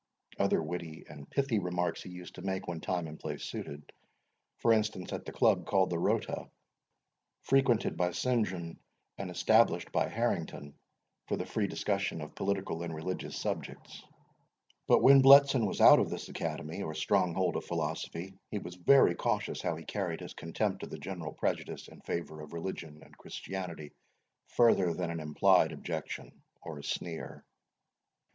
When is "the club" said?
5.25-5.67